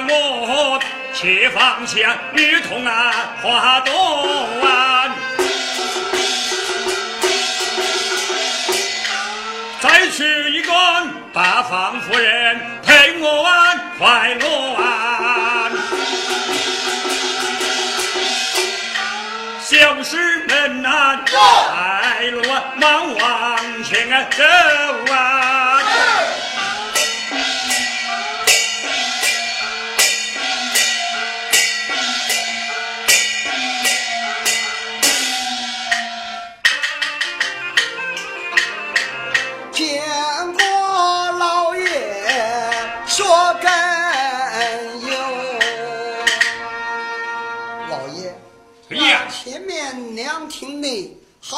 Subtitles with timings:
[0.00, 0.80] 我落，
[1.14, 3.12] 且放下女童啊，
[3.42, 3.92] 花朵
[4.62, 5.14] 啊。
[9.80, 10.72] 再娶一个
[11.32, 15.70] 八方夫人陪我玩快乐啊，
[19.60, 22.42] 小师门啊，快乐
[22.76, 24.42] 忙往前走
[25.12, 25.75] 啊。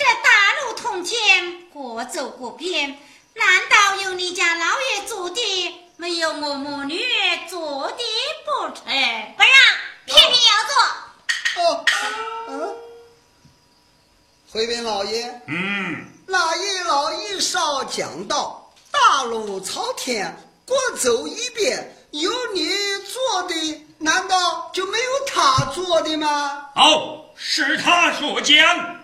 [0.00, 0.30] 这大
[0.62, 2.98] 路通天，各走各边，
[3.34, 6.98] 难道有你家老爷做的，没有我母女
[7.50, 8.02] 做的
[8.46, 8.82] 不成？
[9.36, 9.52] 不让，
[10.06, 10.74] 偏偏要做。
[11.62, 11.84] 哦，
[12.48, 12.76] 嗯。
[14.50, 22.66] 回禀老爷，嗯，那一老一少讲道，大路朝天，各走一遍，有你
[23.06, 26.70] 做的，难道就没有他做的吗？
[26.74, 28.96] 哦，是他所讲，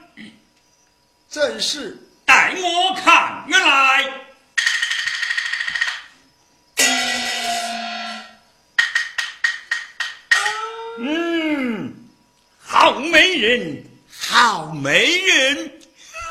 [1.37, 1.95] 正是。
[2.25, 4.11] 待我看原来。
[10.99, 11.95] 嗯，
[12.59, 13.85] 好美人。
[14.19, 15.73] 好媒人，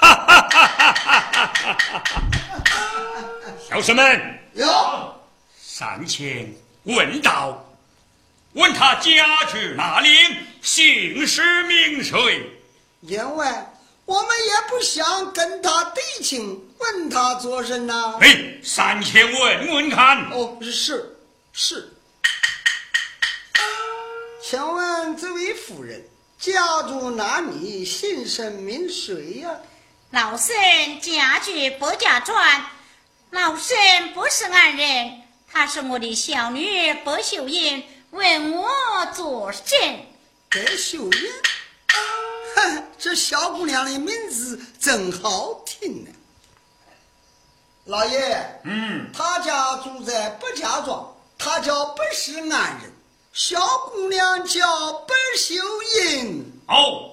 [0.01, 2.23] 哈哈哈哈哈哈！
[3.69, 4.65] 小生们，有
[5.61, 6.51] 上前
[6.83, 7.63] 问道
[8.53, 10.09] ：“问他家住哪里，
[10.63, 12.49] 姓氏名谁？
[13.01, 13.65] 员外，
[14.05, 18.17] 我们也不想跟他对亲，问他做甚呢？
[18.21, 20.29] 哎，三千问问看。
[20.31, 21.17] 哦，是
[21.51, 21.91] 是。
[24.43, 26.07] 请问这位夫人
[26.37, 27.83] 家住哪里？
[27.83, 29.49] 姓甚名谁呀？
[30.11, 30.55] 老身
[31.01, 32.37] 家住白家庄，
[33.31, 38.69] 老身不是俺人，她是我的小女白秀英，问我
[39.15, 39.65] 做甚？
[40.51, 41.11] 白秀英，
[41.87, 41.97] 哼，
[42.97, 46.11] 这小姑娘的名字真好听呢。
[47.85, 52.91] 老爷，嗯，他家住在白家庄，他叫白石安人。
[53.33, 53.59] 小
[53.91, 55.55] 姑娘叫白秀
[56.01, 56.51] 英。
[56.67, 57.11] 哦，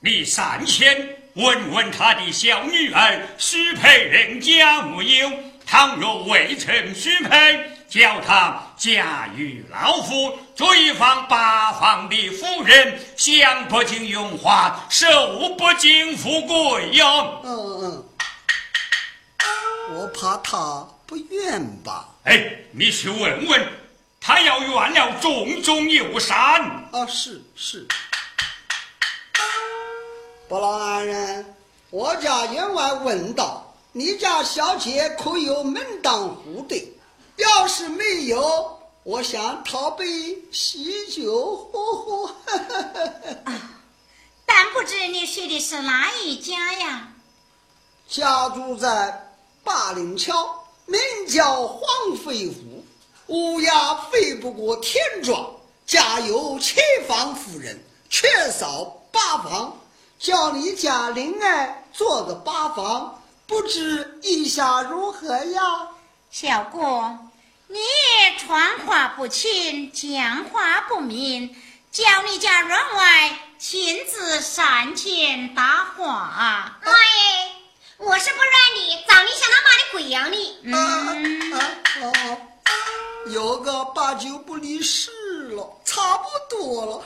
[0.00, 5.30] 你上前问问他的小女儿许配人家没有？
[5.66, 15.06] 倘若未曾许配，叫她嫁与老夫，追放八方的夫人，享不尽荣华，受
[15.50, 17.40] 不尽富贵哟。
[17.44, 18.04] 嗯嗯，
[19.92, 22.08] 我怕他不愿吧？
[22.24, 23.64] 哎，你去问问。
[24.20, 26.34] 他要怨了重重有山
[26.90, 27.06] 啊！
[27.06, 27.86] 是是，
[30.48, 31.54] 不老安人，
[31.90, 36.90] 我家员外问道：“你家小姐可有门当户对？
[37.36, 40.06] 要是没有，我想讨杯
[40.52, 42.26] 喜酒喝喝。
[43.44, 43.80] 啊，
[44.46, 47.08] 但不知你说的是哪一家呀？
[48.08, 52.84] 家住在八陵桥，名叫黄飞虎。
[53.28, 55.50] 乌鸦飞不过田庄，
[55.86, 59.76] 家有七房夫人，缺少八房，
[60.18, 65.88] 叫你家灵儿做个八房，不知意下如何呀？
[66.34, 66.80] 小姑，
[67.68, 67.78] 你
[68.40, 71.54] 传话不清，讲话不明，
[71.92, 76.80] 叫你家员外亲自上前答话。
[76.82, 77.52] 老爷，
[77.98, 80.58] 我是不软的，找你像他妈的鬼样的。
[80.64, 81.58] 嗯啊
[82.64, 82.72] 啊！
[83.28, 85.12] 有个八九不离十
[85.50, 87.04] 了，差不多了。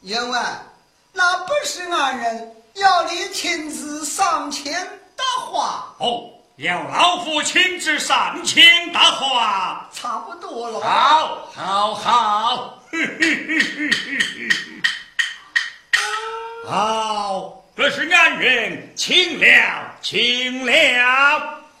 [0.00, 0.66] 员外，
[1.12, 5.94] 那不是俺人，要你亲自上前答话。
[6.00, 10.80] 哦，要老夫亲自上前答话，差不多了。
[10.80, 12.78] 好，好，好。
[16.68, 20.72] 好，这是俺人，请了，请了。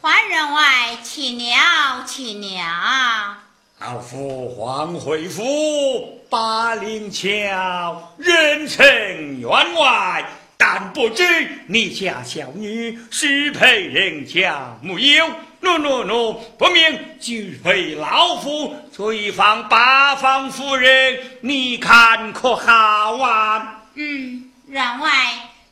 [0.00, 3.36] 还员外，请了，请了。
[3.78, 10.24] 老夫黄回府八陵桥，人称员外，
[10.64, 11.24] 但不知
[11.66, 15.26] 你家小女失配人家木有？
[15.60, 23.82] 喏喏喏，不明俱被老夫追放八方夫人，你看可好啊？
[23.94, 25.10] 嗯，员外。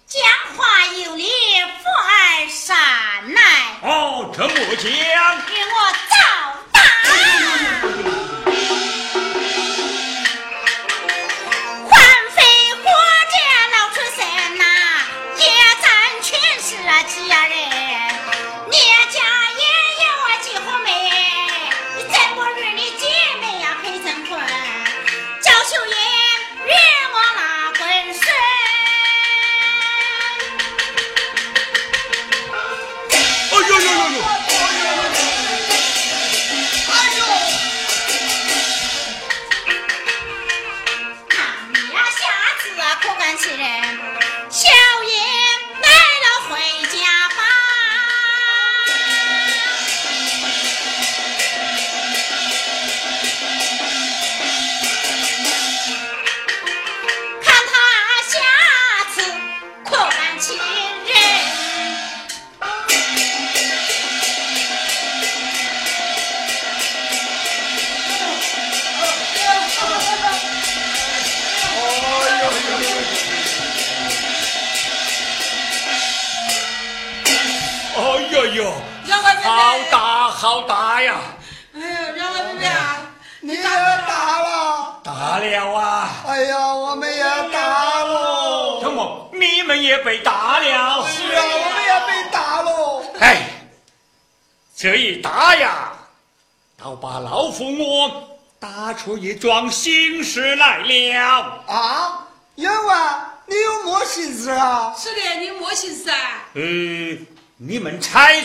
[0.08, 0.20] 讲
[0.56, 0.64] 话
[1.04, 2.76] 有理，福儿善
[3.32, 3.42] 来。
[3.82, 6.16] 哦，这么讲，与我照
[6.72, 6.80] 打。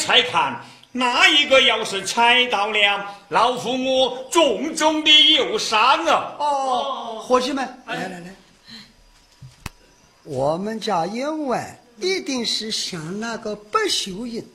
[0.05, 6.35] 猜猜看，哪一个要是踩到了，老夫我重重的有伤啊！
[6.37, 8.35] 哦，伙计们，来来来，
[10.23, 14.47] 我们家员外一定是想那个不锈银，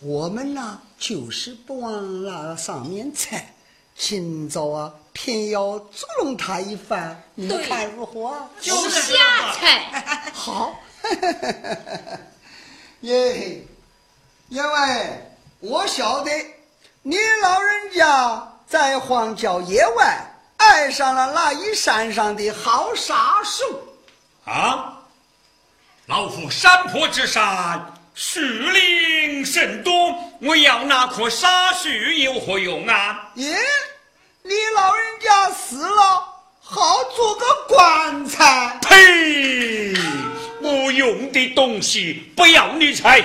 [0.00, 3.52] 我们呢就是不往那上面猜。
[3.96, 8.48] 今早啊，偏要捉弄他一番，你们看如何？
[8.60, 10.30] 就是瞎猜。
[10.32, 10.80] 好，
[13.02, 13.62] 耶，
[14.54, 15.20] 员外。
[15.58, 16.30] 我晓得，
[17.02, 20.16] 你老人家在荒郊野外
[20.58, 23.82] 爱上了那一山上的好沙树
[24.44, 25.00] 啊！
[26.06, 29.92] 老夫山坡之山，树林甚多，
[30.40, 33.30] 我要那棵沙树有何用啊？
[33.34, 33.56] 咦，
[34.42, 36.28] 你老人家死了，
[36.60, 38.78] 好做个棺材。
[38.82, 39.94] 呸！
[40.60, 43.20] 无用的东西，不要你猜。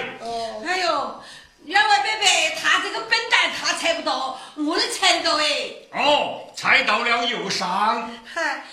[0.69, 1.23] 哎呦！
[1.65, 2.27] 员外伯伯，
[2.61, 5.45] 他这个笨蛋，他猜不到，我能猜得到哎。
[5.91, 8.11] 哦，猜到了又伤。
[8.23, 8.65] 嗨，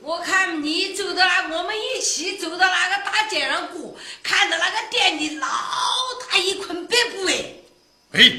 [0.00, 5.46] 我看你走到那，我们一起走到那个大街上过，看到那个店里老
[6.28, 7.34] 大一捆白布哎。
[8.14, 8.32] 哎。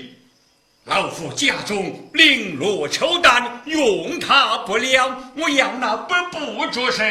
[0.85, 7.03] 老夫家中绫罗绸缎用它不了，我要那白布着身。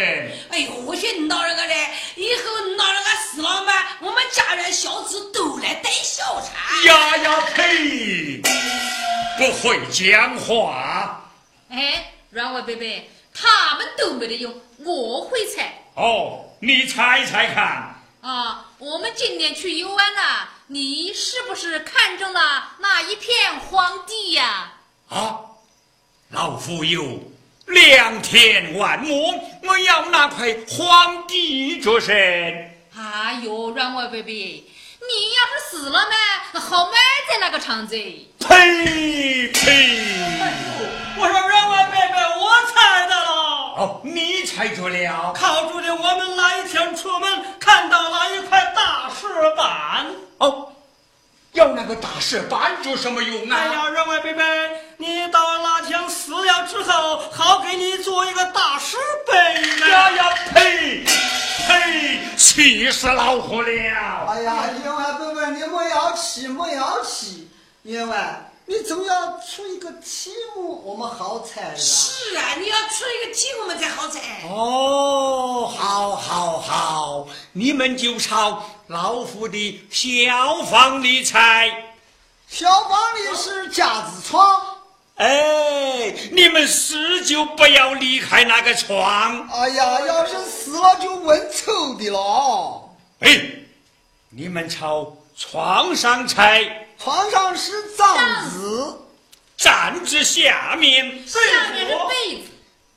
[0.51, 6.87] 哎呦，我去你老人家嘞，以后你老人家死了嘛，我们家人小子都来带小差。
[6.87, 8.41] 呀呀呸！
[9.37, 11.29] 不会讲话。
[11.69, 14.55] 哎，软娃贝贝，他们都没得用，
[14.85, 15.83] 我会猜。
[15.97, 18.01] 哦，你猜猜看。
[18.21, 20.49] 啊，我们今年去游玩了。
[20.69, 24.73] 你是不是看中了那一片荒地呀？
[25.11, 25.41] 啊，
[26.31, 27.31] 老夫有
[27.67, 32.15] 良田万亩，我要那块荒地着身。
[32.97, 34.65] 哎呦，阮外伯伯，你
[35.35, 36.93] 要是死了呢，好埋
[37.29, 37.95] 在那个场子。
[37.97, 40.01] 呸呸！
[41.19, 43.24] 我说阮外伯伯，我猜到
[43.77, 43.83] 了。
[43.83, 45.33] 哦，你猜着了。
[45.35, 49.27] 靠住的，我们那一天出门看到了一块大石
[49.57, 50.07] 板。
[50.39, 50.73] 哦，
[51.53, 53.57] 要那个大石板做什么用啊？
[53.57, 54.43] 哎呀，员外贝贝，
[54.99, 59.91] 你到那天死了之后，好给你做一个大石碑。
[59.91, 61.05] 呀呀呸
[61.67, 62.21] 呸！
[62.37, 63.71] 气死老虎了！
[64.29, 67.49] 哎呀，员外贝贝，你莫要气，莫要气，
[67.83, 68.51] 员外。
[68.67, 74.21] 你总要出一个题目，我们好猜是啊，你要出一个题目，我们才好猜。
[74.49, 81.95] 哦，好，好，好，你们就朝老夫的小房里猜。
[82.49, 84.63] 小房里是架子床。
[85.17, 89.47] 哎，你们死就不要离开那个床。
[89.49, 92.89] 哎呀，要是死了就问臭的了。
[93.21, 93.41] 哎，
[94.31, 96.84] 你们朝床上猜。
[97.05, 98.17] 床上是帐
[98.49, 98.99] 子，
[99.59, 101.39] 帐子下面下
[101.75, 102.49] 面是被子，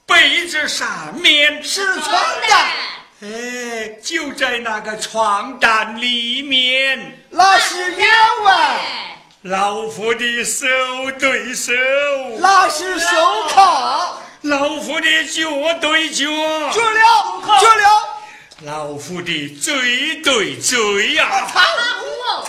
[0.05, 2.13] 被子上面是床
[2.49, 2.67] 单。
[3.21, 8.07] 哎，就在那个床单里面，那是员
[8.45, 8.79] 外。
[9.41, 10.65] 老夫的手
[11.19, 11.73] 对手，
[12.39, 13.07] 那是手
[13.49, 14.21] 铐。
[14.43, 16.25] 老夫的脚对脚，
[16.71, 18.07] 脚了，脚了。
[18.61, 21.61] 老夫的嘴对嘴呀，他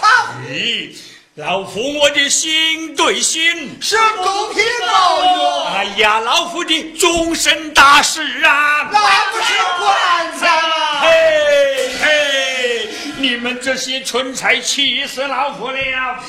[0.01, 0.97] 他咦。
[1.39, 5.63] 老夫我的心对心是狗皮膏药。
[5.67, 11.01] 哎呀，老夫的终身大事啊，那不是棺材吗？
[11.01, 16.21] 嘿嘿，你们这些蠢材气死老夫了！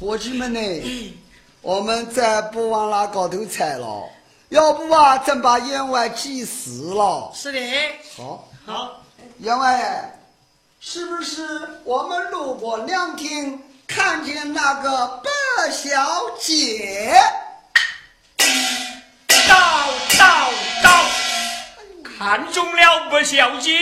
[0.00, 1.14] 伙计们呢？
[1.60, 4.04] 我们再不往那高头踩了，
[4.48, 7.30] 要不啊，真把员外急死了。
[7.34, 7.60] 是的。
[8.16, 9.02] 好，好，
[9.38, 10.18] 员外，
[10.80, 11.46] 是不是
[11.84, 13.60] 我们路过凉亭？
[13.86, 16.04] 看见那个白小
[16.38, 17.14] 姐，
[19.48, 19.54] 到
[20.18, 20.50] 到
[20.82, 21.04] 到，
[22.02, 23.72] 看中了白小姐，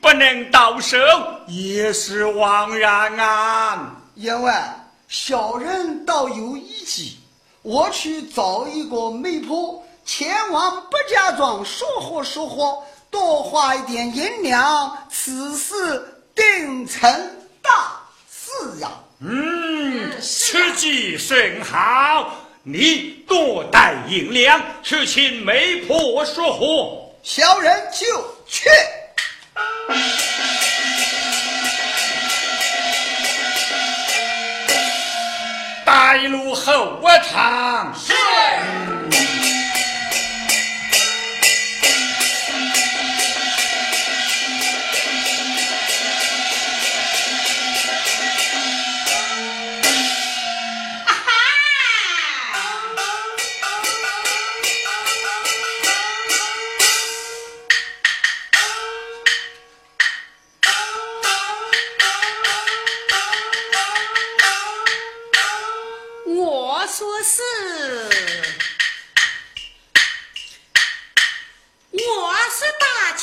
[0.00, 0.98] 不能到手
[1.46, 3.96] 也是枉然啊！
[4.14, 4.74] 员外，
[5.08, 7.18] 小人倒有一计，
[7.62, 17.08] 我去找一个媒婆，前往白家庄，说和说和，多花一点银两，此事定成
[17.62, 18.90] 大事呀！
[19.26, 22.40] 嗯，此计甚好。
[22.62, 28.06] 你多带银两去请媒婆说和，小人就
[28.46, 28.68] 去。
[35.86, 37.94] 带路后堂。
[37.98, 38.12] 是。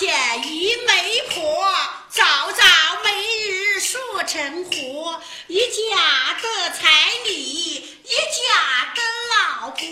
[0.02, 1.72] 大姐一媒婆，
[2.10, 2.64] 早早
[3.04, 3.12] 每
[3.52, 6.90] 日说成活，一家的彩
[7.26, 9.02] 礼，一家的
[9.62, 9.86] 老婆，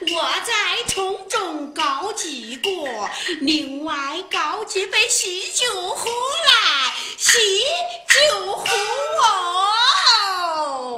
[0.00, 0.52] 我在
[0.88, 2.70] 从中搞几个，
[3.40, 3.94] 另外
[4.28, 7.38] 搞几杯喜酒壶来，喜
[8.08, 8.66] 酒壶
[9.22, 10.96] 哦。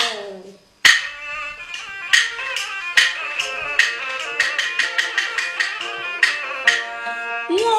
[7.51, 7.78] 我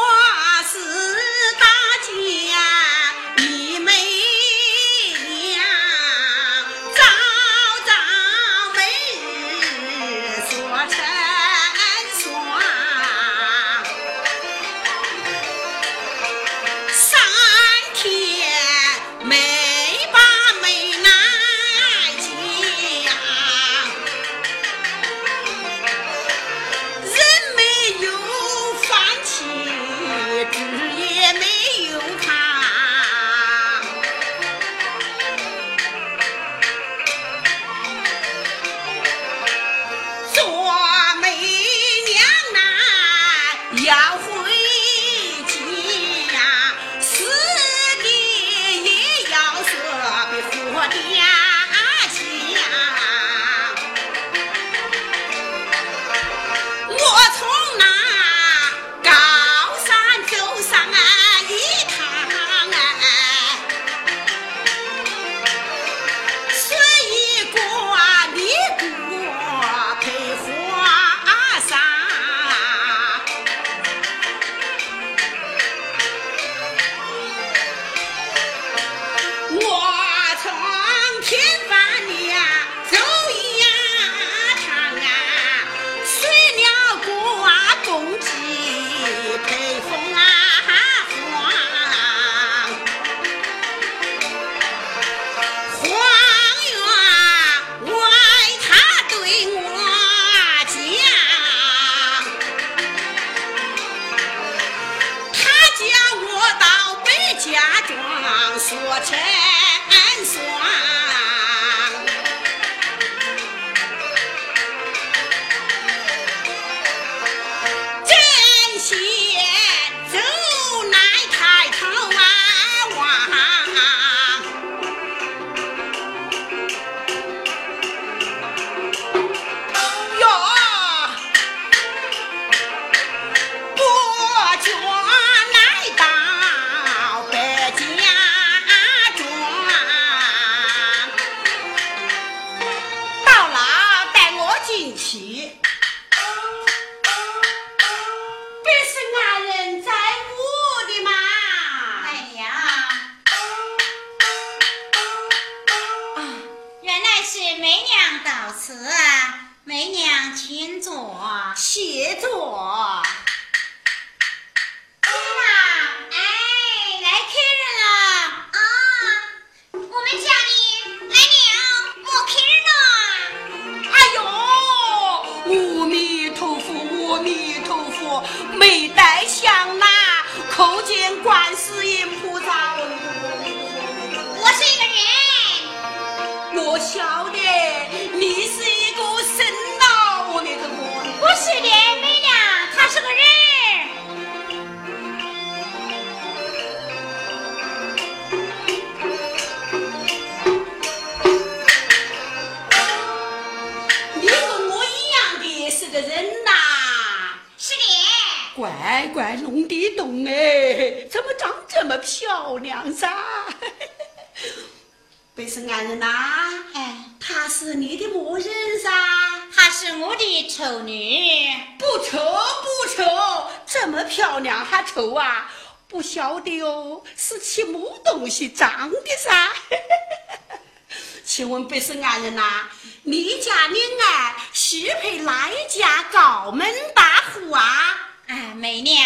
[224.06, 225.52] 漂亮还丑啊？
[225.88, 229.50] 不晓得哦，是吃么东西长的噻？
[231.26, 232.68] 请问不是俺人呐，
[233.04, 238.12] 你家你爱适配哪一家高门大户啊？
[238.28, 239.04] 哎，美娘，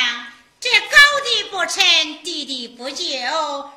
[0.63, 0.95] 这高
[1.25, 1.83] 的不成，
[2.23, 3.03] 低的不就，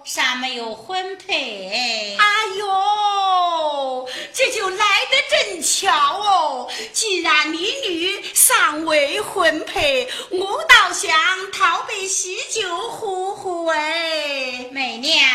[0.05, 2.16] 尚没有婚配。
[2.16, 2.25] 哎
[2.59, 6.70] 呦，这就来得正巧哦！
[6.92, 11.11] 既然你女尚未婚配，我倒想
[11.51, 14.68] 讨杯喜酒喝喝哎。
[14.70, 15.29] 美娘，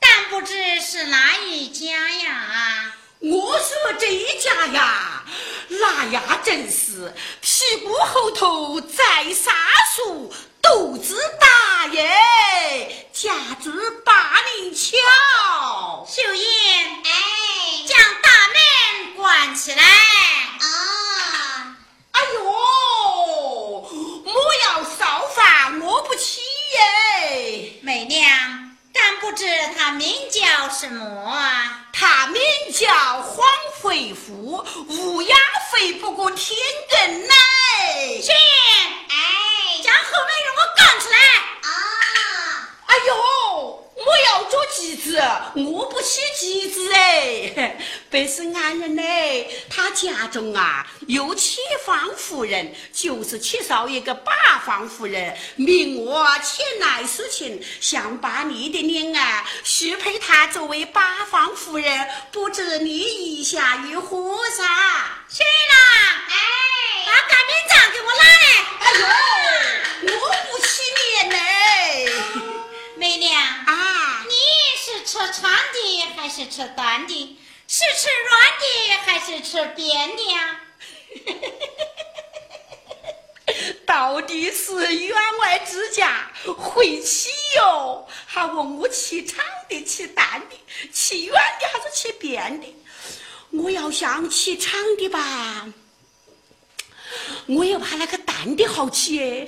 [0.00, 1.86] 但不知是哪一家
[2.24, 2.94] 呀？
[3.20, 5.22] 我说这一家呀，
[5.68, 9.52] 那呀真是屁股后头栽沙
[9.94, 13.70] 树，肚子大耶，家住
[14.04, 14.96] 八零桥。
[16.08, 16.44] 秀英，
[17.04, 17.12] 哎，
[17.86, 19.82] 将大门关起来。
[19.84, 21.76] 啊，
[22.12, 22.42] 哎呦，
[24.24, 27.72] 莫要烧饭，我不起耶。
[27.82, 28.67] 媚娘，
[29.00, 31.86] 但不知他名叫什么啊？
[31.92, 33.46] 他名叫黄
[33.80, 35.36] 飞虎，乌鸦
[35.72, 36.58] 飞不过天
[36.90, 37.34] 根来。
[38.20, 38.30] 去，
[39.08, 41.16] 哎，将后门给我赶出来。
[41.62, 41.70] 啊，
[42.88, 43.14] 哎呦，
[43.94, 45.22] 我要做鸡子，
[45.54, 47.76] 我不吃鸡子哎。
[48.10, 49.02] 本是俺人呢，
[49.68, 54.32] 他家中啊有七房夫人，就是缺少一个八
[54.64, 55.36] 房夫人。
[55.56, 64.64] 命我前来侍亲，想把你的脸啊许配他作为八房夫人，不知你意下如何噻？
[65.28, 66.24] 去啦！
[66.30, 66.34] 哎，
[67.04, 68.38] 把擀面杖给我拿来。
[68.80, 69.04] 哎呦，
[70.16, 71.36] 我不吃面呢。
[72.98, 74.32] 媚娘，啊，你
[74.76, 77.38] 是吃长的还是吃短的？
[77.68, 78.64] 是吃软的
[79.04, 80.60] 还是吃扁的呀？
[83.86, 90.56] 到底是员外之家会起哟，还问我起长的、起短的、
[90.92, 92.74] 起圆的还是起扁的？
[93.50, 95.68] 我要想起长的吧，
[97.46, 99.46] 我又怕那个淡的好起哎；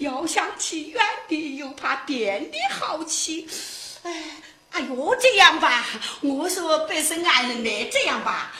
[0.00, 3.48] 要想起远的，又怕扁的好奇。
[4.02, 4.12] 哎，
[4.72, 5.84] 哎呦，这样吧，
[6.20, 8.52] 我说不是俺人的，这样吧。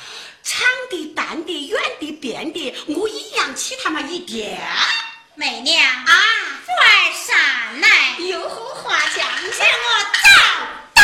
[0.42, 4.60] 长的、淡的、圆的、扁的，我一样起他们一点。
[5.34, 6.14] 媚娘啊，
[6.64, 9.26] 快上来，有何话讲？
[9.42, 10.28] 给我照
[10.94, 11.02] 打。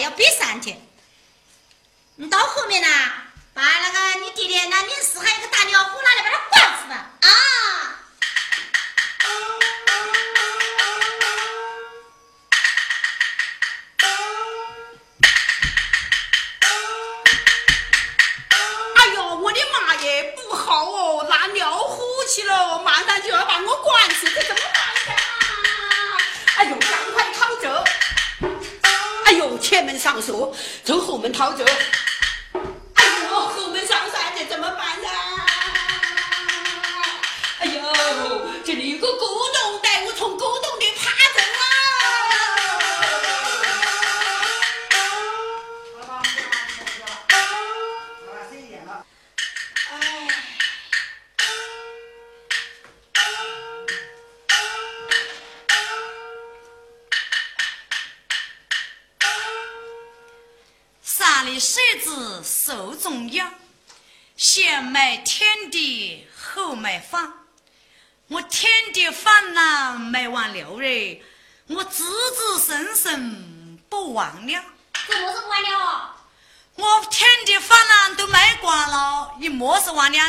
[0.00, 0.83] 要憋三天。
[31.36, 31.64] 好久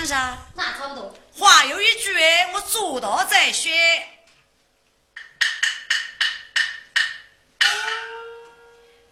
[0.05, 0.37] 是忘了噻。
[0.55, 1.15] 那差不多。
[1.37, 2.13] 话有一句，
[2.53, 3.71] 我做到再说。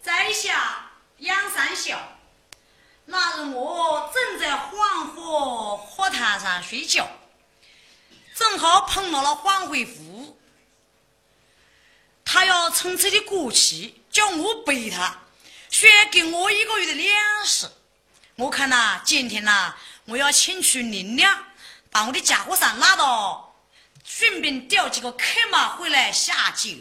[0.01, 2.17] 在下杨三笑，
[3.05, 7.07] 那日我正在黄河河滩上睡觉，
[8.35, 10.39] 正好碰到了黄回夫，
[12.23, 15.21] 他要乘车的过去，叫我背他，
[15.69, 17.69] 说给我一个月的粮食。
[18.35, 21.45] 我看呐、今天呐、我要请去林娘，
[21.89, 23.55] 把我的家伙上拉到，
[24.03, 26.71] 顺便调几个客马回来下酒。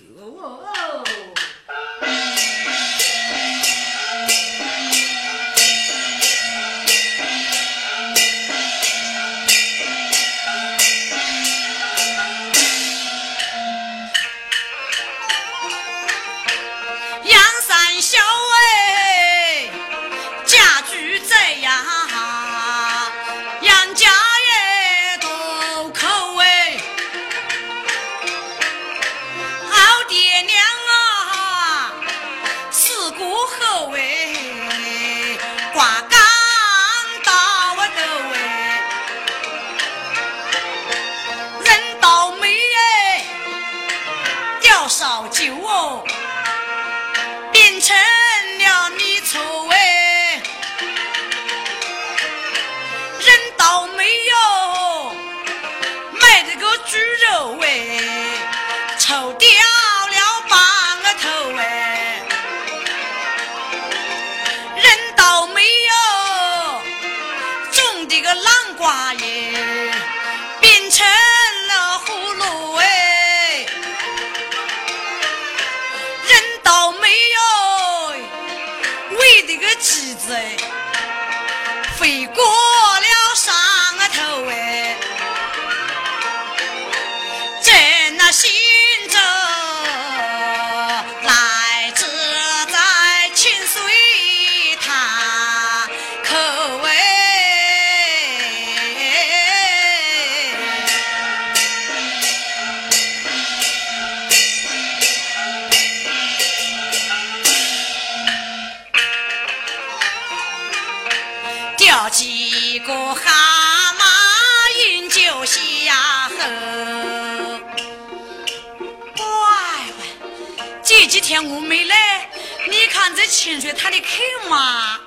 [121.02, 122.30] 这几天我没来
[122.70, 125.00] 你看这清水塘的口嘛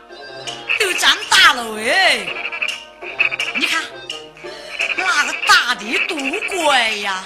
[0.78, 2.28] 都长大了喂
[3.56, 3.82] 你看
[4.98, 6.18] 那个大的多
[6.50, 7.26] 乖呀。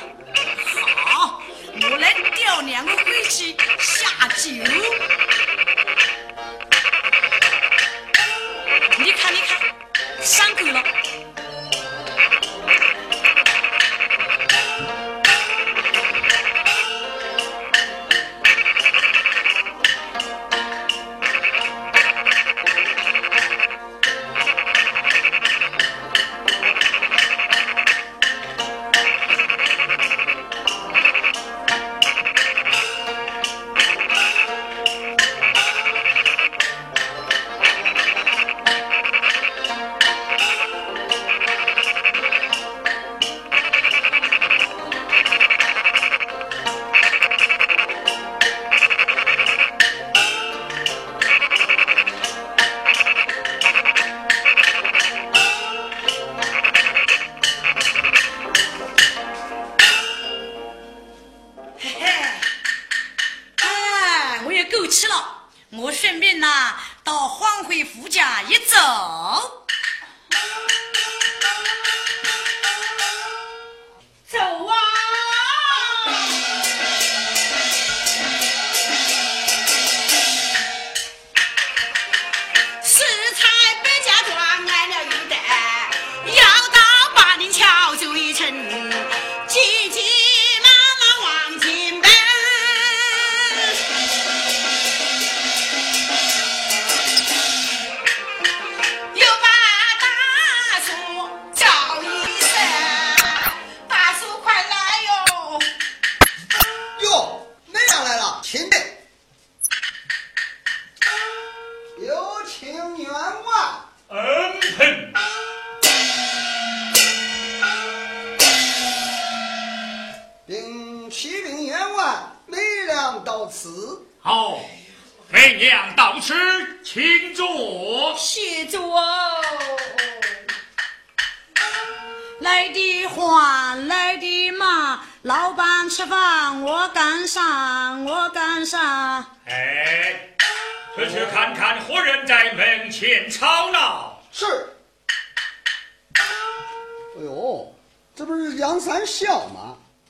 [1.08, 1.41] 好
[1.82, 4.51] 我来钓两个回去下酒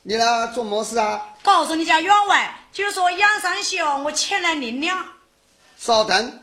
[0.09, 1.23] 你来做么事啊？
[1.43, 5.05] 告诉你家员外，就说杨三笑我前来领粮。
[5.77, 6.41] 稍等，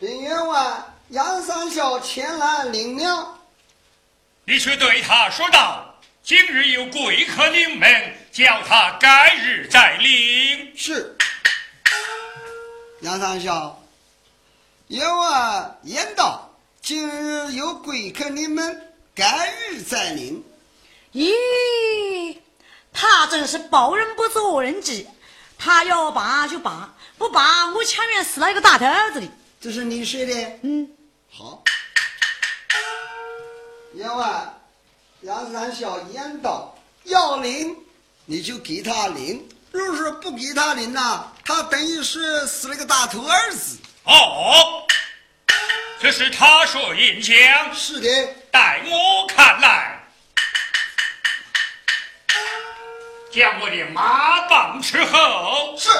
[0.00, 3.38] 禀员外，杨三笑前来领粮。
[4.44, 10.76] 你去对他说道：今日有贵客临门，叫他改日再领。
[10.76, 11.16] 是。
[13.02, 13.80] 杨三笑，
[14.88, 16.50] 员外言道：
[16.82, 18.82] 今日有贵客临门。
[19.16, 20.44] 该日再领，
[21.14, 22.36] 咦，
[22.92, 25.08] 他真是保人不做人机，
[25.58, 29.26] 他要拔就拔，不拔我前面死了一个大头儿子的。
[29.58, 30.58] 这是你说的？
[30.60, 30.90] 嗯，
[31.32, 31.64] 好。
[33.94, 34.52] 幺啊，
[35.22, 37.74] 杨三笑，烟道要领，
[38.26, 39.40] 你就给他领；
[39.70, 43.78] 若是不给他领呐，他等于是死了个大头儿子。
[44.04, 44.86] 哦，
[46.02, 47.34] 这是他说硬枪。
[47.74, 48.08] 是的。
[48.56, 50.00] 待我看来，
[53.30, 55.76] 将我的马棒伺候。
[55.76, 55.90] 是。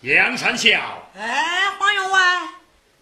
[0.00, 2.20] 杨三笑，哎，黄员外，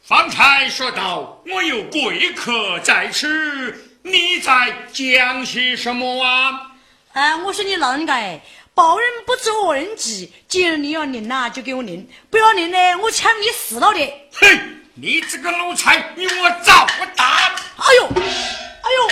[0.06, 6.72] 方才说到我有贵客在此，你在讲些什么啊？
[7.14, 8.42] 哎，我说你老人家哎，
[8.74, 13.98] 报人不知恶人忌，既然你要领呐，就给我领；不要领呢，我抢你死了的。
[14.34, 14.60] 嘿，
[15.00, 17.54] 你这个奴才，你我早我打！
[17.76, 18.08] 哎呦，
[18.82, 19.08] 哎呦，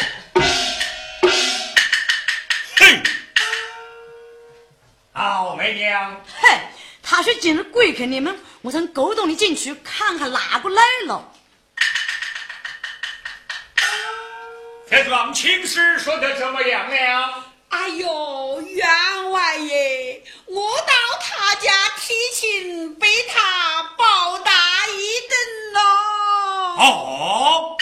[2.77, 3.03] 嘿，
[5.13, 6.59] 敖媚娘，嘿，
[7.05, 11.33] 他说进了贵客你们，我从狗洞里进去看看哪个来了。
[14.91, 17.45] 这桩情事说的怎么样了？
[17.69, 20.25] 哎呦，员外耶！
[20.47, 21.71] 我到他家
[22.01, 24.53] 提亲，被他暴打
[24.89, 25.35] 一顿
[25.66, 25.66] 喽。
[26.77, 27.77] 哦，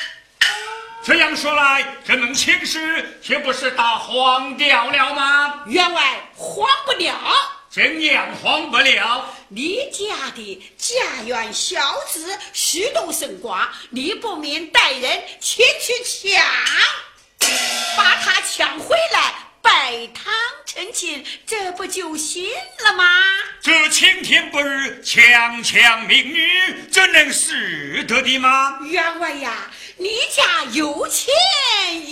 [1.05, 5.64] 这样说来，这门亲事岂不是大荒掉了吗？
[5.66, 6.03] 员外
[6.36, 7.12] 慌不了，
[7.68, 9.24] 怎样荒不了？
[9.49, 16.45] 你家的家园小子虚度神瓜，你不免带人前去抢，
[17.97, 19.34] 把他抢回来。
[19.64, 20.30] 拜堂
[20.66, 22.50] 成亲，这不就行
[22.84, 23.04] 了吗？
[23.62, 26.46] 这青天不日，强抢民女，
[26.90, 28.78] 怎能使得的吗？
[28.82, 31.32] 员外呀，你家有钱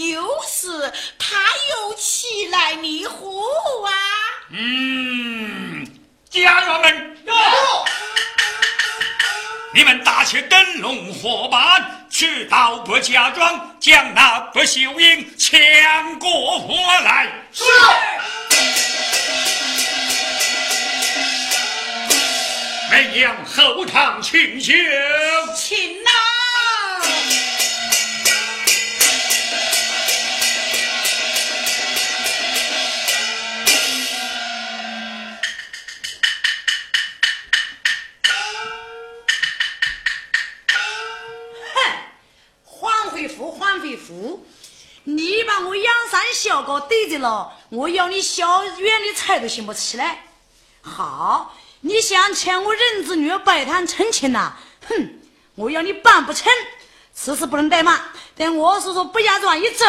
[0.08, 3.42] 有势，他又岂来你乎
[3.82, 3.92] 啊？
[4.48, 5.86] 嗯，
[6.30, 7.18] 家人们，
[9.74, 11.80] 你们打起灯笼火把。
[12.12, 17.26] 去到白家庄，将那不秀英抢过火来。
[17.50, 17.64] 是。
[22.90, 24.74] 梅娘后堂请酒，
[25.56, 26.11] 请呐。
[46.62, 50.24] 搞对的了，我要你小院的菜都行不起来。
[50.80, 54.52] 好，你想抢我认子女拜堂成亲呐？
[54.88, 55.20] 哼，
[55.54, 56.50] 我要你办不成，
[57.14, 58.00] 此事不能怠慢。
[58.34, 59.84] 等我叔叔白家庄一走。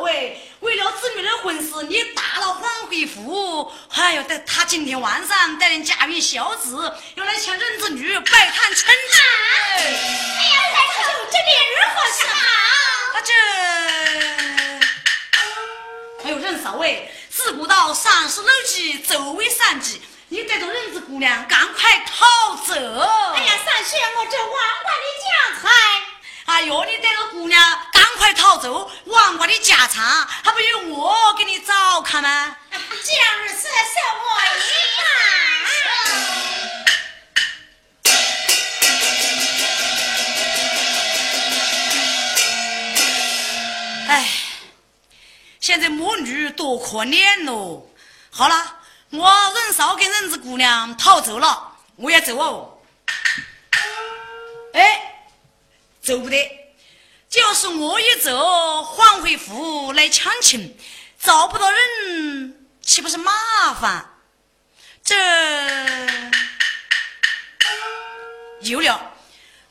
[0.00, 3.72] 为了子女的婚事，你打了黄贵妇。
[3.94, 9.22] 哎呦，得他今天晚上带领家园小子，要来抢人子女拜堂成亲。
[9.74, 13.20] 哎呀，三叔，这年日何时好？
[13.24, 13.32] 这，
[16.24, 20.02] 哎呦，任少尉，自古道三十六计，走为上计。
[20.28, 22.74] 你带着人子姑娘，赶快逃走！
[22.74, 24.52] 哎呀，三叔，我这王
[24.84, 25.26] 八的家
[25.62, 25.70] 财。
[26.46, 28.04] 哎呦，你带着姑娘赶。
[28.16, 28.90] 快逃走！
[29.04, 32.56] 王国的家产还不由我给你照看吗？
[32.70, 33.66] 今日是什
[34.16, 34.24] 么
[34.56, 34.58] 日
[44.08, 44.26] 哎，
[45.60, 47.90] 现在母女多可怜喽！
[48.30, 48.78] 好了，
[49.10, 52.78] 我任少跟人子姑娘逃走了，我也走哦。
[54.72, 55.15] 哎，
[56.06, 56.36] 走不得。
[57.28, 60.78] 就是我一走，黄回府来抢亲，
[61.20, 63.32] 找不到人，岂不是麻
[63.74, 64.08] 烦？
[65.02, 65.16] 这
[68.60, 69.14] 有了，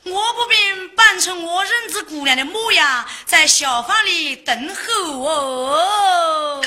[0.04, 6.62] 我不便扮成我人子姑娘的模样，在小房里等候哦。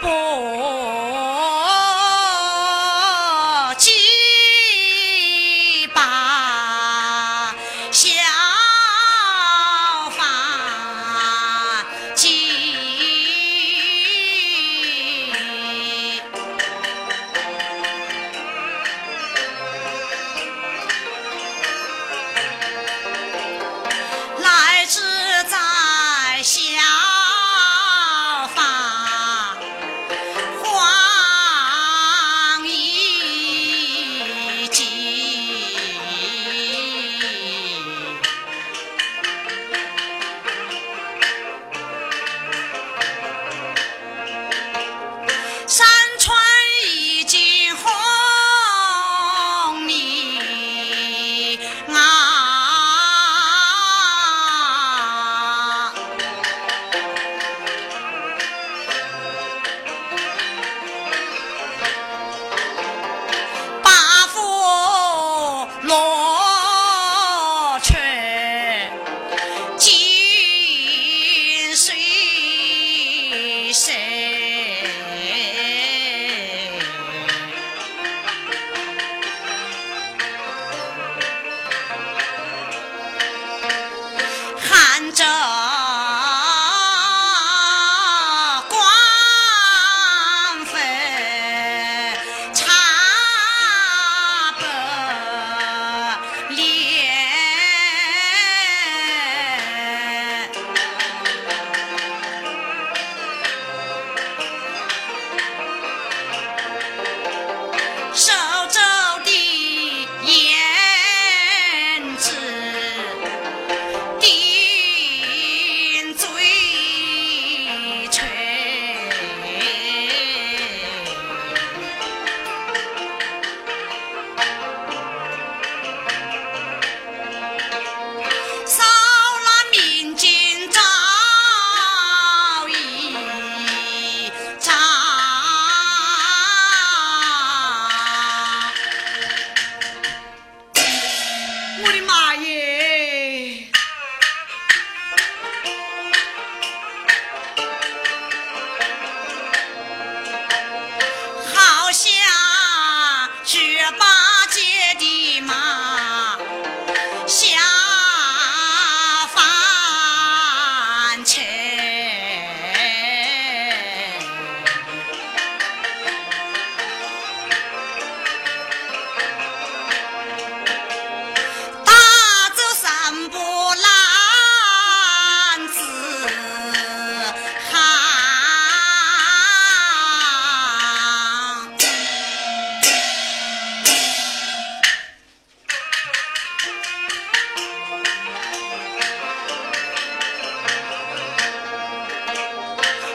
[0.00, 0.69] 波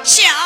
[0.06, 0.45] 想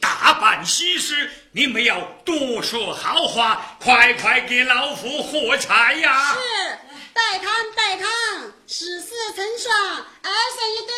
[0.00, 6.34] 大办喜事，你们要多说好话，快快给老夫喝彩呀！
[6.34, 6.38] 是，
[7.12, 8.08] 带汤带汤，
[8.66, 10.92] 十四成双，儿孙一对，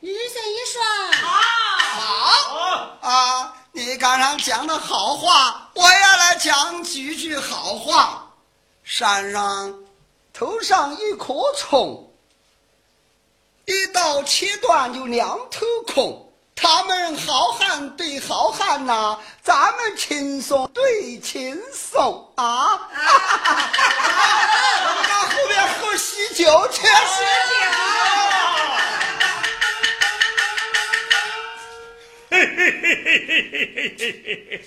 [0.00, 1.12] 女孙一双。
[1.12, 3.52] 好啊！
[3.72, 8.32] 你刚刚讲的好话，我也来讲几句好话。
[8.84, 9.84] 山上
[10.32, 12.14] 头上一棵葱，
[13.66, 16.25] 一刀切断就两头空。
[16.58, 22.88] 他们好汉对好汉呐，咱们轻松对轻松啊！
[24.82, 26.80] 我们到后面喝喜酒去。
[26.80, 26.90] 喜酒。
[32.30, 33.46] 嘿嘿嘿嘿嘿
[33.98, 34.64] 嘿嘿嘿！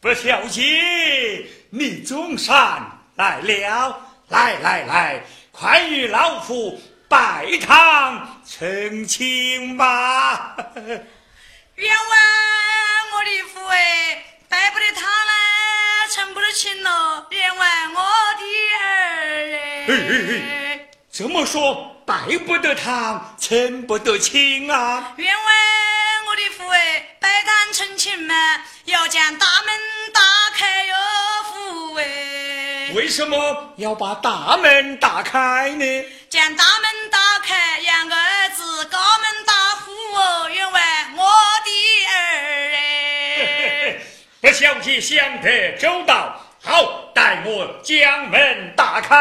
[0.00, 3.98] 不小姐，你总算来了，
[4.28, 6.80] 来来来，快与老夫。
[7.10, 10.54] 拜堂成亲吧！
[11.74, 12.08] 冤枉
[13.12, 17.26] 我的父哎，拜不得堂嘞成不得亲喽！
[17.30, 18.00] 冤枉我
[18.38, 18.44] 的
[18.78, 18.86] 儿
[19.88, 20.88] 哎！
[21.10, 25.12] 怎么说拜不得堂成不得亲啊？
[25.16, 25.44] 冤枉
[26.28, 28.34] 我的父哎，拜堂成亲嘛，
[28.84, 29.74] 要将大门
[30.14, 30.20] 打
[30.54, 30.94] 开哟，
[31.52, 32.92] 父哎！
[32.94, 36.04] 为什么要把大门打开呢？
[36.30, 40.80] 将大门打开，养个儿子高门大户哦，冤枉
[41.16, 41.26] 我
[41.64, 43.98] 的儿哎！
[44.40, 49.16] 不小姐想得周到，好，待我将门打开。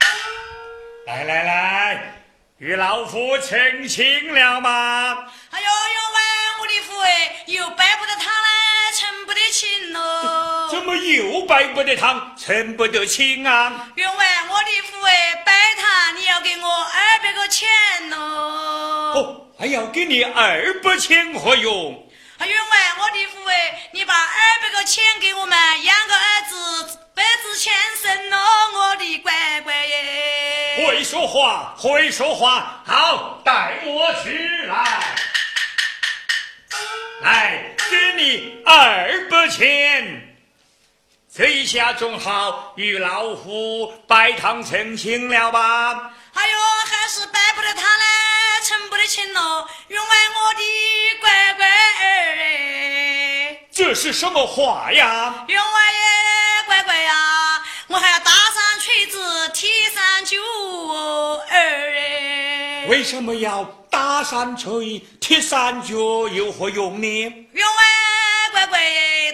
[1.06, 2.20] 来来来，
[2.58, 5.26] 与老夫成亲了吗？
[5.52, 5.70] 哎呦，呦
[6.12, 6.20] 喂
[6.60, 10.53] 我的父哎，又拜不得他嘞，成不得亲喽。
[10.74, 13.88] 怎么又拜不得堂，成不得亲啊？
[13.94, 14.26] 员外！
[14.50, 17.68] 我的父哎，拜堂你要给我二百个钱
[18.10, 18.18] 喽！
[18.18, 22.06] 哦，还要给你二百钱何用？
[22.38, 22.76] 啊，员外！
[22.98, 27.72] 我的父哎，你把二百个钱给我们养个儿子，百子千
[28.02, 28.36] 孙喽！
[28.74, 30.86] 我的乖乖耶！
[30.88, 35.00] 会说话，会说话，好，带我去来，
[37.22, 40.33] 来给你二百钱。
[41.36, 46.12] 这一下总好与老虎拜堂成亲了吧？
[46.32, 48.04] 哎呦，还是拜不得他嘞，
[48.62, 49.66] 成不得亲喽！
[49.88, 50.60] 冤枉我的
[51.20, 53.58] 乖乖儿哎！
[53.72, 55.44] 这是什么话呀？
[55.48, 55.98] 冤枉耶，
[56.66, 57.12] 乖乖呀！
[57.88, 62.86] 我还要打上锤子，踢上脚儿哎！
[62.86, 67.08] 为什么要打上锤、踢上脚，有何用呢？
[67.52, 67.84] 冤枉
[68.52, 68.78] 乖乖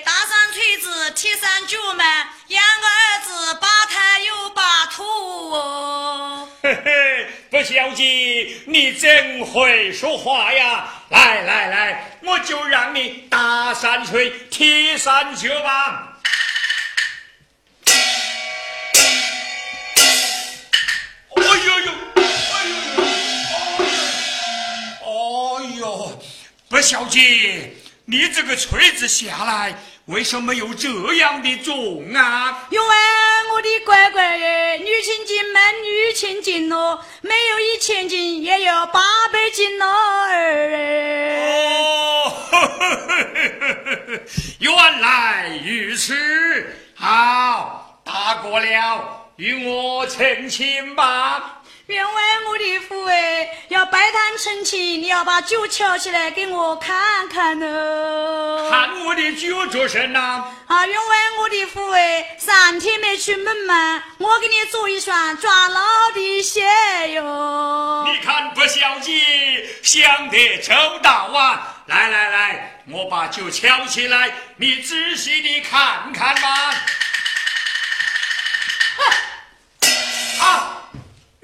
[0.03, 0.40] 打上锤
[0.81, 2.05] 子，踢三脚嘛，
[2.49, 6.49] 养个儿子，把他又把土哦。
[6.63, 10.89] 嘿嘿，不小姐，你真会说话呀！
[11.11, 16.17] 来来来，我就让你打三锤，踢三脚吧。
[21.37, 23.03] 哎呦呦，哎呦呦，
[25.05, 26.23] 哎呦，
[26.69, 27.75] 不小姐，
[28.05, 29.75] 你这个锤子下来。
[30.11, 32.67] 为什么有这样的重啊？
[32.71, 32.87] 因为
[33.55, 34.77] 我的乖乖耶！
[34.77, 39.01] 女千金满女千金咯，没有一千金也有八
[39.33, 40.67] 百斤咯儿。
[41.47, 42.33] 哦，
[44.59, 51.60] 原来如此，好，大过了，与我成亲吧。
[51.91, 52.15] 冤枉
[52.49, 58.71] 我的父哎，要拜堂成亲，你要把酒敲起来给我看看呢。
[58.71, 60.45] 看我的酒做甚呐？
[60.69, 65.81] 啊，员外我的父哎，三天没出门嘛，我给你做一双抓老
[66.15, 66.63] 的鞋
[67.13, 68.05] 哟。
[68.07, 69.13] 你看不小姐
[69.83, 70.73] 想得周
[71.03, 71.83] 到啊！
[71.87, 76.73] 来来来，我把酒敲起来，你仔细的看看吧。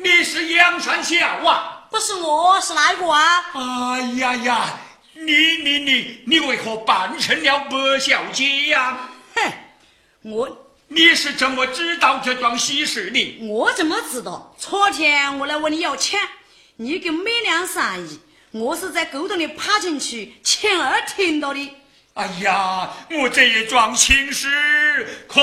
[0.07, 1.89] 你是杨山小啊？
[1.91, 3.45] 不是我，是哪个啊？
[3.55, 4.79] 哎呀呀，
[5.15, 5.33] 你
[5.65, 9.11] 你你你为何扮成了白小姐呀？
[9.35, 9.53] 哼，
[10.23, 13.39] 我你是怎么知道这桩喜事的？
[13.49, 14.55] 我怎么知道？
[14.57, 16.21] 昨天我来问你要钱，
[16.77, 18.21] 你给没两三亿，
[18.53, 21.75] 我是在沟洞里爬进去，钱儿听到的。
[22.15, 25.43] 哎呀，我这一桩亲事可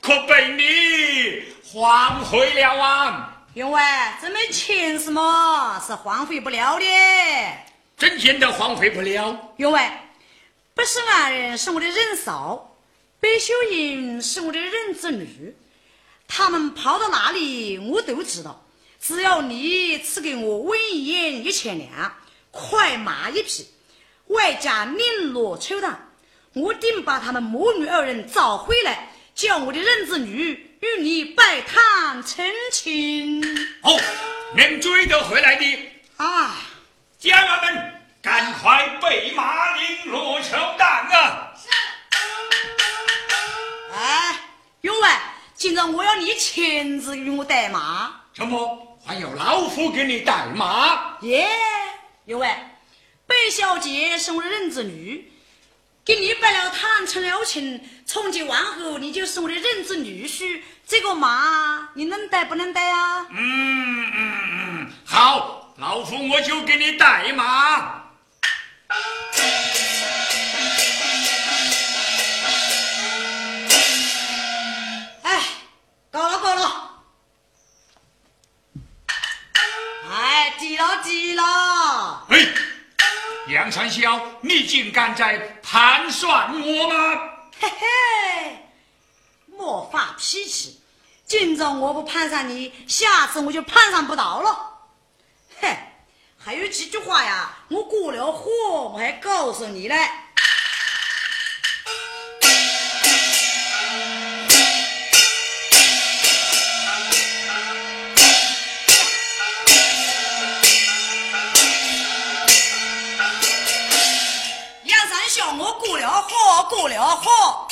[0.00, 3.28] 可被你荒废了啊！
[3.54, 6.86] 员外，这门亲事嘛是荒废不了的，
[7.98, 9.52] 真见得荒废不了。
[9.58, 9.90] 因为，
[10.72, 12.78] 不是俺人是我的人嫂，
[13.20, 15.54] 白秀英是我的人子女，
[16.26, 18.64] 他们跑到哪里我都知道。
[18.98, 22.16] 只要你赐给我文银一千两，
[22.50, 23.66] 快马一匹，
[24.28, 25.94] 外加绫罗绸缎，
[26.54, 33.40] 我定把他们母女二人找回来，叫我的人子女与你拜堂成亲。
[33.82, 34.00] 哦，
[34.56, 35.64] 能追得回来的
[36.16, 36.56] 啊，
[37.20, 41.54] 家人们，赶快备马绫罗绸缎啊！
[43.94, 44.40] 哎，
[44.80, 45.20] 员外，
[45.54, 48.22] 今朝我要你亲自与我带马。
[48.34, 48.98] 什么？
[49.06, 51.16] 还有老夫给你带马？
[51.20, 51.48] 耶，
[52.24, 52.76] 员外，
[53.24, 55.31] 白小姐是我的人子女，
[56.04, 60.60] 给你拜了堂成了亲，从今往后你就是我的人子女婿。
[60.84, 63.24] 这个马你能带不能带啊？
[63.30, 68.02] 嗯嗯嗯，好，老夫我就给你带马。
[75.22, 75.40] 哎，
[76.10, 76.90] 够了够了！
[80.10, 82.26] 哎，急了急了！
[82.28, 82.48] 哎，
[83.52, 87.20] 梁山小，你竟敢在盘算我吗？
[87.60, 88.66] 嘿嘿，
[89.46, 90.80] 莫发脾气。
[91.26, 94.78] 今朝我不盘上你，下次我就盘上不到了。
[95.60, 95.68] 哼，
[96.38, 98.50] 还有几句话呀，我过了火
[98.94, 99.96] 我还告诉你嘞。
[116.72, 117.68] 过了好。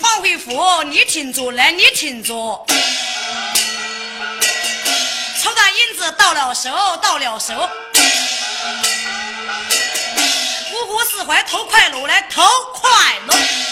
[0.00, 2.34] 黄飞虎，你听着，来你听着。
[5.40, 6.70] 抽大银子到了手，
[7.00, 7.54] 到了手。
[10.72, 12.42] 五湖四怀偷快乐来偷
[12.74, 12.90] 快
[13.28, 13.65] 乐。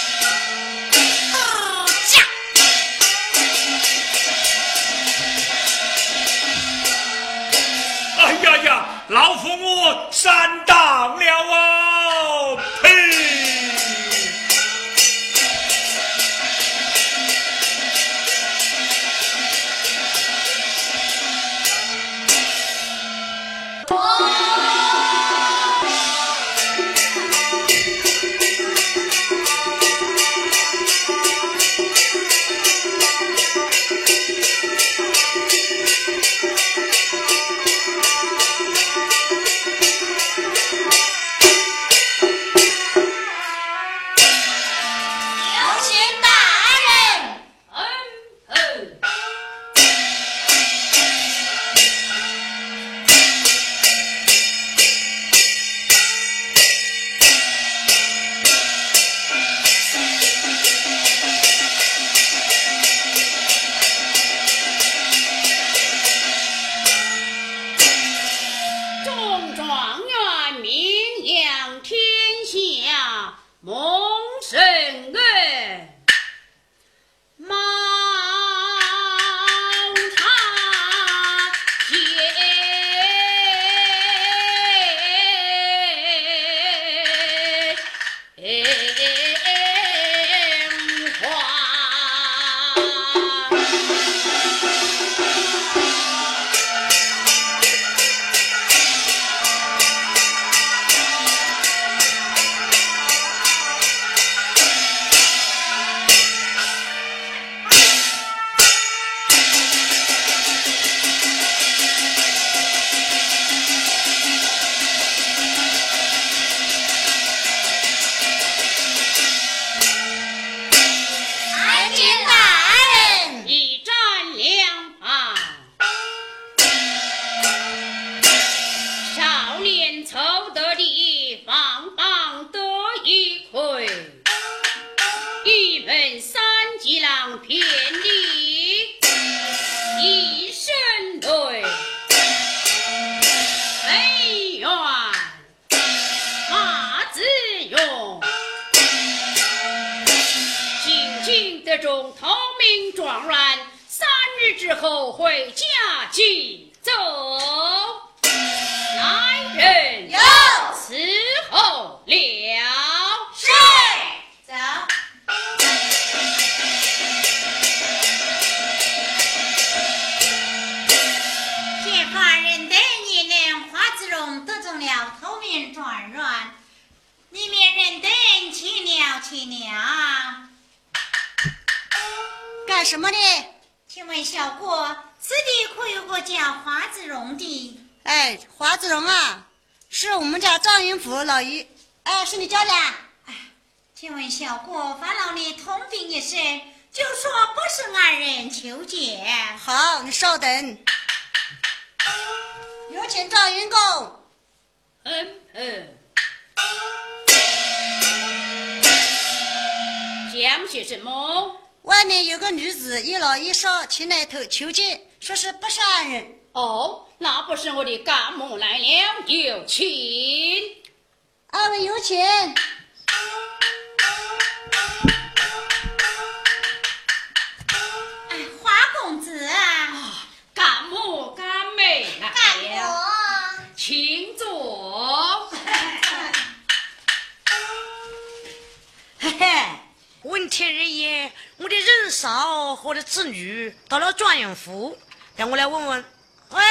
[243.14, 244.98] 少和的子女到了状元府，
[245.36, 246.04] 让我来问问。
[246.48, 246.62] 喂，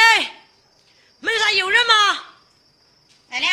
[1.22, 2.26] 门上有人吗？
[3.30, 3.48] 来了。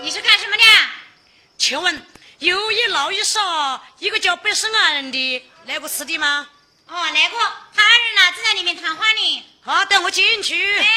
[0.00, 0.62] 你是干什么的？
[1.58, 2.06] 请问
[2.38, 6.48] 有一老一少，一个叫白胜安人的来过此地吗？
[6.86, 7.38] 哦，来过，
[7.74, 9.44] 他二人呢，正在里面谈话呢。
[9.62, 10.78] 好，等我进去。
[10.78, 10.88] 哎，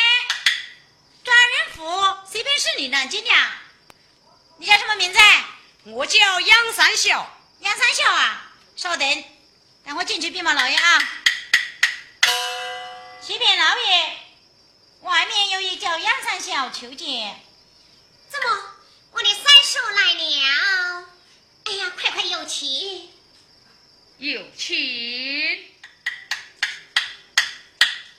[1.23, 3.07] 状元府，谁便是你呢？
[3.07, 3.51] 金娘，
[4.57, 5.19] 你叫什么名字？
[5.83, 7.35] 我叫杨三孝。
[7.61, 8.48] 杨三孝啊，
[8.81, 9.23] 稍等，
[9.83, 10.99] 等我进去禀报老爷啊。
[13.21, 14.17] 启禀老爷，
[15.01, 17.43] 外面有一叫杨三孝求见。
[18.29, 18.47] 怎么，
[19.11, 21.09] 我的三叔来了？
[21.65, 23.11] 哎呀，快快有请，
[24.17, 24.73] 有请。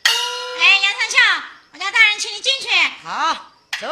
[0.04, 1.18] 哎，杨三孝，
[1.72, 2.68] 我家大人请你进去。
[3.02, 3.50] 好，
[3.80, 3.88] 走。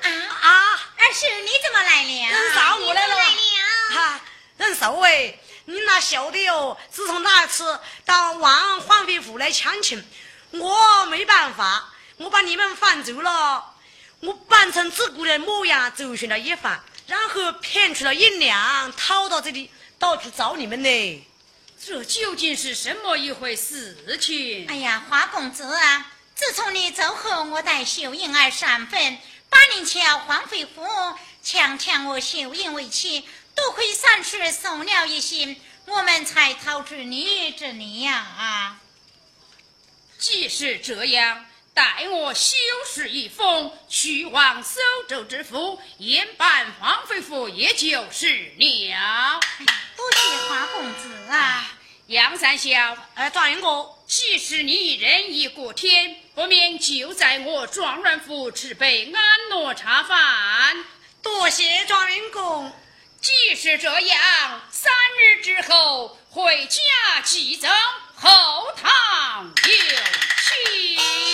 [0.00, 0.08] 啊
[0.40, 0.50] 啊！
[0.98, 2.30] 二叔，你怎么来了？
[2.30, 3.16] 人少我来了。
[3.90, 4.20] 哈，
[4.56, 5.38] 人少哎。
[5.68, 6.78] 你那晓得哟？
[6.92, 10.00] 自从那次到王黄飞虎来抢亲，
[10.52, 13.74] 我没办法，我把你们放走了，
[14.20, 19.68] 我扮成自古的模样周旋了一番，然后骗取了银两，逃到这里，
[19.98, 21.26] 到处找你们呢。
[21.84, 24.68] 这究竟是什么一回事情？
[24.68, 29.18] 哎呀，花公子啊，自从你走后，我带秀英儿上坟，
[29.50, 30.86] 把你瞧皇妃府，
[31.46, 33.24] 强抢我秀英为妻。
[33.54, 38.14] 多亏三叔送了一心，我们才逃出你这里呀！
[38.16, 38.80] 啊，
[40.18, 42.56] 既是这样，待我修
[42.92, 48.28] 饰一封，去往苏州知府，严办黄飞府，也就是
[48.58, 49.40] 了。
[49.96, 51.72] 多谢花公子啊！
[52.08, 60.84] 杨三小，呃，状元哥，既是你人已过天，不免就在我状元府吃杯安乐茶饭。
[61.26, 62.72] 多谢状元公。
[63.20, 67.68] 既是这样，三日之后回家祭赠
[68.14, 68.30] 后
[68.76, 69.72] 堂有
[70.46, 71.25] 请。